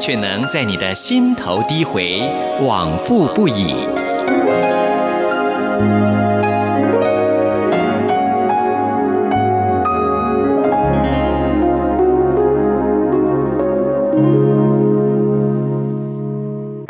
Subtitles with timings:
[0.00, 2.22] 却能在你的心头低回，
[2.62, 4.09] 往复不已。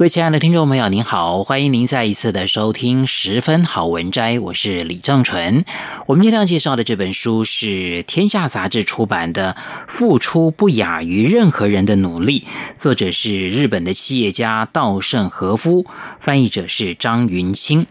[0.01, 5.67] 各位亲爱的听众朋友，您好，欢迎您再一次的收听《十分好文摘》，我是李正淳。
[6.07, 9.55] 我们今天要介绍的这本书是天下杂志出版的
[9.87, 12.47] 《付出不亚于任何人的努力》，
[12.81, 15.85] 作者是日本的企业家稻盛和夫，
[16.19, 17.87] 翻译者是张云清。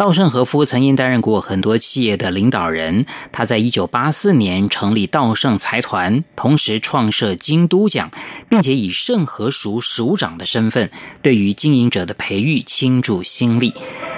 [0.00, 3.04] 稻盛和夫曾经担任过很多企业的领导人。
[3.30, 8.10] 他在一九八四年成立稻盛财团，同时创设京都奖，
[8.48, 13.74] 并且以盛和熟署长的身份，对于经营者的培育倾注心力。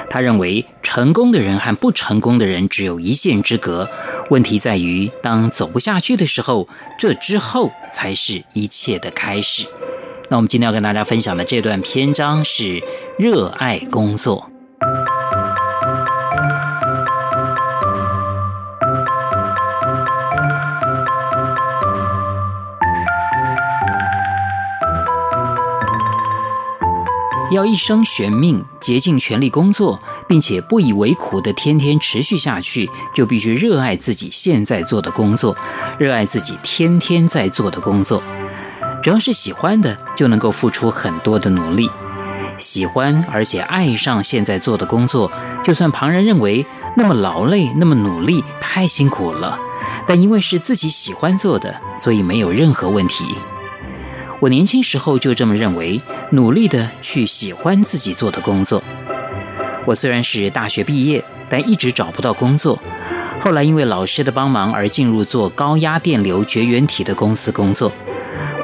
[0.09, 3.91] 他认为，成功的人和不成功的人只有一线之隔。
[4.31, 9.67] 问题在于，当走不下去的时候，这之后才是一切的开始。
[10.29, 12.81] 那我们今天要跟大家分享的这段篇章是
[13.19, 14.52] 热爱工作。
[27.53, 35.57] 要一生悬命，竭尽全力工作，并且不以为苦的天天持续下去，就必须热爱自己现在做的工作，
[35.99, 38.23] 热爱自己天天在做的工作。
[39.03, 41.91] 只要是喜欢的，就能够付出很多的努力。
[42.59, 45.31] 喜欢而且爱上现在做的工作，
[45.65, 46.65] 就算旁人认为
[46.97, 49.59] 那么劳累、那么努力、太辛苦了，
[50.07, 53.25] 但因为是自己喜欢做的，所以没有任何问题。
[54.43, 58.83] 我年轻时候就这么认为，努力的去喜欢自己做的工作。
[59.85, 62.77] 我虽然是大学毕业，但一直找不到工作。
[63.41, 67.93] 后来因为老师的帮忙而进入做高压电流绝缘体的公司工作。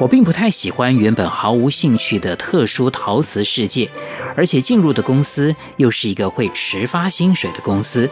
[0.01, 3.89] 我并不太喜欢原本毫无兴趣的特殊陶瓷世界，
[4.35, 8.09] 而且进入的公司又是一个会迟发薪水的公司，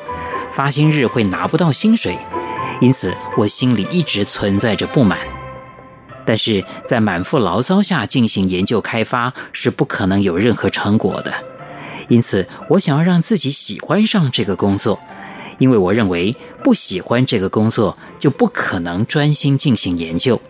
[0.51, 2.17] 发薪日会拿不到薪水，
[2.79, 5.17] 因此我心里一直存在着不满。
[6.27, 11.33] 但是在满腹牢骚下进行研究开发是不可能有任何成果的，
[12.09, 14.99] 因此我想要让自己喜欢上这个工作，
[15.57, 16.35] 因为我认为
[16.66, 20.41] 不喜欢这个工作就不可能专心进行研究。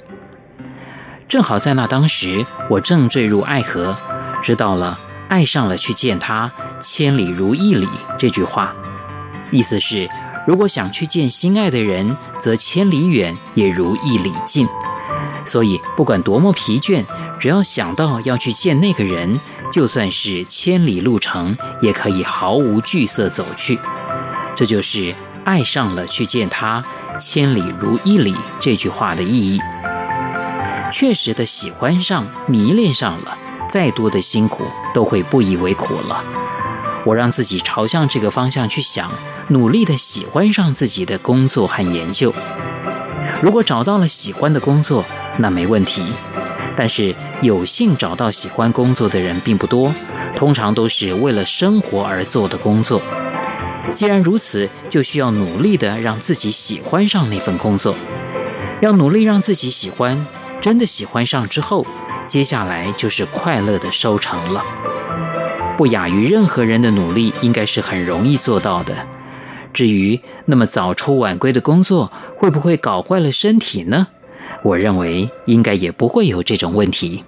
[1.27, 3.95] 正好在那当时，我正坠入爱河，
[4.41, 4.99] 知道了
[5.29, 7.87] “爱上了去见他，千里如一里”
[8.17, 8.73] 这句话，
[9.51, 10.09] 意思是
[10.47, 14.67] 如果想去见心爱的人，则千里远也如一里近。
[15.47, 17.05] 所以，不管多么疲倦，
[17.39, 19.39] 只要想到要去见那个人，
[19.71, 23.79] 就算是千里路程，也可以毫无惧色走去。
[24.53, 25.15] 这就是
[25.45, 26.83] 爱上了去见他，
[27.17, 29.61] 千里如一里这句话的意义。
[30.91, 33.37] 确实的喜欢上、迷恋上了，
[33.69, 36.21] 再多的辛苦都会不以为苦了。
[37.05, 39.09] 我让自己朝向这个方向去想，
[39.47, 42.33] 努力的喜欢上自己的工作和研究。
[43.41, 45.05] 如果找到了喜欢的工作，
[45.37, 46.03] 那没问题，
[46.75, 49.93] 但是有幸找到喜欢工作的人并不多，
[50.35, 53.01] 通常都是为了生活而做的工作。
[53.93, 57.95] 既然如此，就需要努力的让自己喜欢上那份工作，
[58.81, 60.25] 要努力让自己喜欢，
[60.59, 61.85] 真的喜欢上之后，
[62.25, 64.63] 接下来就是快乐的收成了。
[65.77, 68.93] 不亚于任何人的努力，应该是很容易做到的。
[69.71, 74.07] 至于那么早出晚归的工作，会不会搞坏了身体呢？
[74.63, 77.23] 我认为应该也不会有这种问题。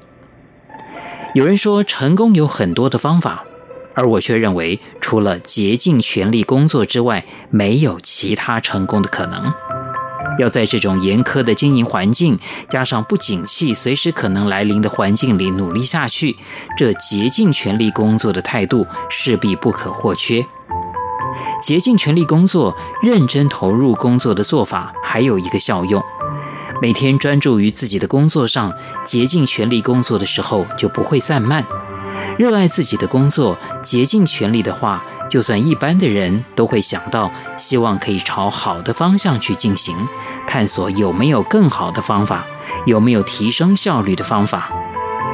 [1.34, 3.44] 有人说成功有很多的方法，
[3.94, 9.54] 而我却认为除了竭尽全力工作之外，没有其他成功的可能。
[10.38, 12.40] 要在这种严苛的经营环境，
[12.70, 16.38] 加上不景气随时可能来临的环境里努力下去，
[16.78, 20.44] 这竭尽全力工作的态度势必不可或缺。
[21.62, 26.02] 竭尽全力工作、认真投入工作的做法，还有一个效用。
[26.82, 28.74] 每天专注于自己的工作上，
[29.04, 31.66] 竭尽全力工作的时候就不会散漫。
[32.38, 39.96] 热爱自己的工作，竭尽全力的话，就算一般的人都会想到，希望可以朝好的方向去进行，
[40.48, 42.46] 探索有没有更好的方法，
[42.86, 44.72] 有没有提升效率的方法。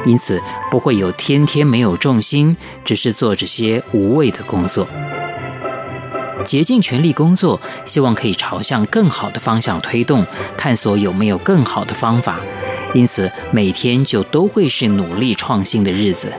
[0.04, 4.86] 因此不会有天天没有重心，只是做这些无谓的工作。
[6.46, 10.24] 竭尽全力工作，希望可以朝向更好的方向推动，
[10.56, 12.40] 探索有没有更好的方法。
[12.94, 16.32] 因此每天就都会是努力创新的日子。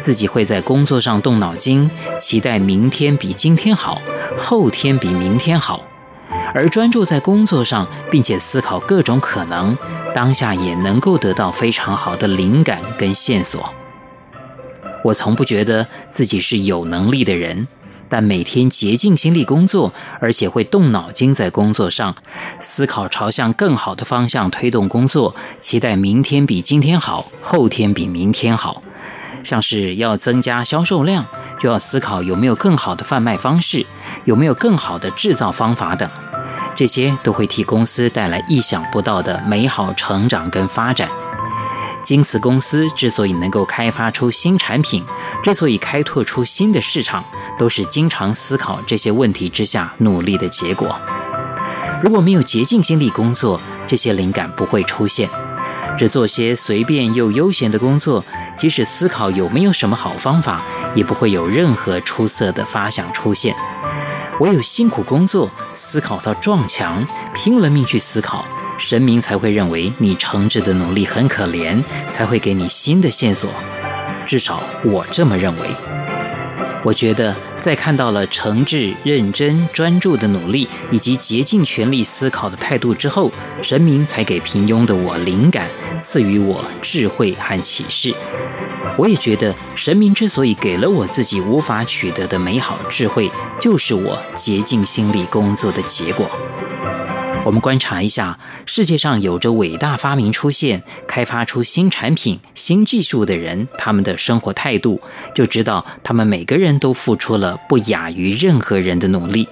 [0.00, 4.00] 自己会在工作上动脑筋，期待明天比今天好，
[4.36, 5.84] 后天比明天好。
[6.54, 9.76] 而专注在工作上，并且思考各种可能，
[10.14, 13.72] 当下也能够得到非常好的灵感跟线索。
[15.04, 17.66] 我从不觉得自己是有能力的人，
[18.10, 22.14] 但每天竭尽心力工作，而且会动脑筋在工作上，
[22.58, 28.82] 思考朝向更好的方向推动工作，期待明天比今天好，后天比明天好。
[29.42, 31.24] 像是要增加销售量，
[31.58, 33.86] 就要思考有没有更好的贩卖方式，
[34.26, 36.06] 有没有更好的制造方法等。
[36.74, 41.08] 这些都会替公司带来意想不到的美好成长跟发展。
[42.10, 45.04] 京瓷公司之所以能够开发出新产品，
[45.44, 47.24] 之所以开拓出新的市场，
[47.56, 51.00] 都是经常思考这些问题之下努力的结果。
[52.02, 55.30] 如果没有竭尽心力工作，这些灵感不会出现。
[55.96, 58.24] 只做些随便又悠闲的工作，
[58.56, 60.60] 即使思考有没有什么好方法，
[60.96, 63.54] 也不会有任何出色的发想出现。
[64.40, 68.44] 唯有辛苦工作，思考到撞墙，拼了命去思考，
[68.80, 71.80] 神明才会认为你诚挚的努力很可怜，
[72.10, 73.52] 才会给你新的线索。
[74.26, 75.68] 至少我这么认为。
[76.82, 83.30] 我觉得，在看到了诚挚、认真、专注的努力以及竭尽全力思考的态度之后，
[83.62, 85.68] 神明才给平庸的我灵感，
[86.00, 88.14] 赐予我智慧和启示。
[88.96, 93.30] 我也觉得，神明之所以给了我自己无法取得的美好智慧，
[93.60, 96.30] 就是我竭尽心力工作的结果。
[97.42, 105.00] 我们观察一下，世界上有着伟大发明出现、开发出新产品、新技术的人，他们的生活态度，
[105.34, 109.48] 就知道他们每个人都付出了不亚于任何人的努力。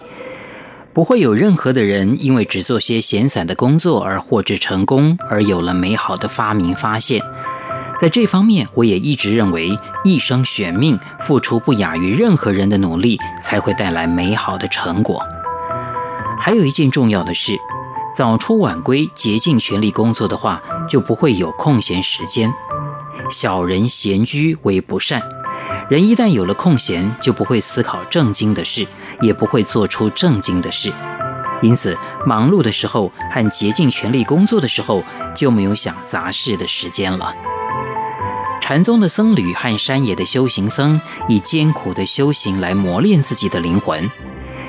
[0.93, 7.23] 不会有任何的人因为只做些闲散的工作而获致成功，而有了美好的发明发现。
[7.99, 15.23] 在这方面，我也一直认为，一生悬命付出不亚于任何人的努力，才会带来美好的成果。
[16.39, 17.57] 还有一件重要的事。
[18.15, 22.53] 早出晚归、竭尽全力工作的话，就不会有空闲时间。
[23.31, 25.23] 小人闲居为不善，
[25.89, 28.87] 人一旦有了空闲，就不会思考正经的事，
[29.21, 30.93] 也不会做出正经的事。
[31.61, 35.03] 因此，忙碌的时候和竭尽全力工作的时候，
[35.37, 37.35] 就没有想杂事的时间了。
[38.61, 44.11] 禅宗的僧侣和山野的修行僧，以艰苦的修行来磨练自己的灵魂。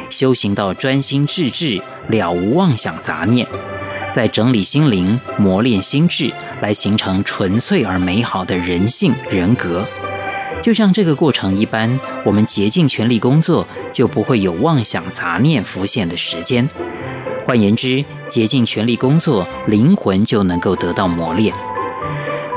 [0.09, 3.47] 修行到专心致志，了无妄想杂念，
[4.13, 9.85] 再整理心灵，磨练心智，来形成纯粹而美好的人性人格。
[10.61, 16.67] 就像这个过程一般，我们竭尽全力工作，就不会有妄想杂念浮现的时间。
[17.45, 21.53] 换言之，竭尽全力工作，灵魂就能够得到磨练。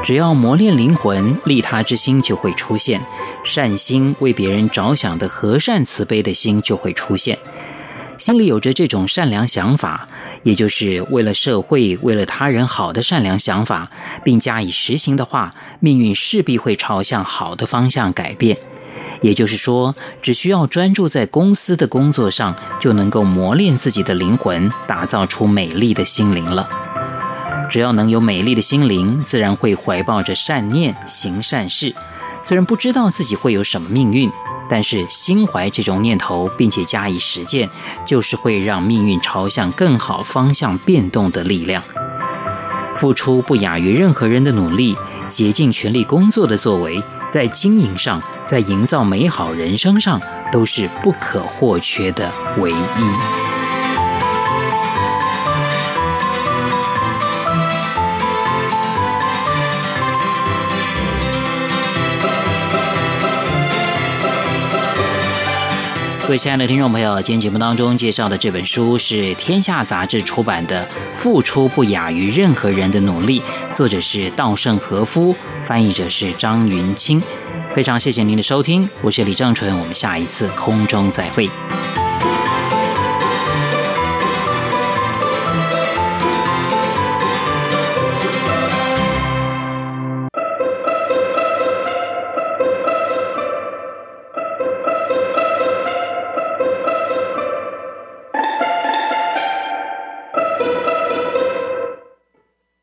[0.02, 3.00] 只要磨练灵魂，利他之心就会出现，
[3.44, 7.38] 善心为别人着想的和善慈悲的心就会出现。
[8.18, 10.06] 心里有着这种善良想法，
[10.44, 13.88] 也就是为了社会、为了他人好的善良想法，
[14.22, 18.56] 并加以实行的话，命运势必会朝向好的方向改变。
[19.22, 26.68] 也就是说，只需要专注在公司的工作上，就能够磨练自己的灵魂，打造出美丽的心灵了。
[27.68, 31.94] 只要能有美丽的心灵，自然会怀抱着善念行善事。
[32.42, 34.30] 虽然不知道自己会有什么命运，
[34.68, 37.70] 但是心怀这种念头，并且加以实践，
[38.04, 41.82] 就是会让命运朝向更好方向变动的力量。
[42.94, 44.96] 付出不亚于任何人的努力，
[45.28, 50.20] 竭尽全力工作的作为，在经营上，在营造美好人生上，
[50.52, 53.41] 都是不可或缺的唯一。
[66.22, 73.40] 各位亲爱的听众朋友，今天节目当中介绍的这本书是天下杂志出版的《付出不亚于任何人的努力》，
[73.74, 77.20] 作者是稻盛和夫，翻译者是张云清。
[77.74, 81.50] 非常谢谢您的收听，我是李正淳，我们下一次空中再会。